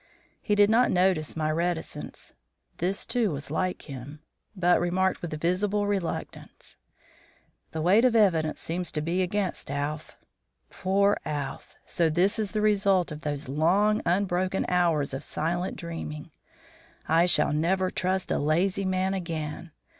He 0.41 0.55
did 0.55 0.71
not 0.71 0.89
notice 0.89 1.35
my 1.37 1.51
reticence 1.51 2.33
this, 2.77 3.05
too, 3.05 3.29
was 3.29 3.51
like 3.51 3.83
him 3.83 4.19
but 4.55 4.79
remarked 4.81 5.21
with 5.21 5.39
visible 5.39 5.85
reluctance: 5.85 6.75
"The 7.69 7.83
weight 7.83 8.03
of 8.03 8.15
evidence 8.15 8.59
seems 8.61 8.91
to 8.93 9.01
be 9.01 9.21
against 9.21 9.69
Alph. 9.69 10.17
Poor 10.71 11.17
Alph! 11.23 11.75
So 11.85 12.09
this 12.09 12.39
is 12.39 12.49
the 12.49 12.61
result 12.61 13.11
of 13.11 13.21
those 13.21 13.47
long, 13.47 14.01
unbroken 14.03 14.65
hours 14.69 15.13
of 15.13 15.23
silent 15.23 15.77
dreaming! 15.77 16.31
I 17.07 17.27
shall 17.27 17.53
never 17.53 17.91
trust 17.91 18.31
a 18.31 18.39
lazy 18.39 18.85
man 18.85 19.13
again. 19.13 19.69